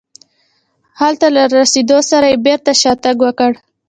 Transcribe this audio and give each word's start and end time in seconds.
هلته 1.01 1.27
له 1.35 1.43
رسېدو 1.57 1.99
سره 2.11 2.25
یې 2.31 2.37
بېرته 2.45 2.71
شاتګ 2.81 3.17
وکړ. 3.23 3.51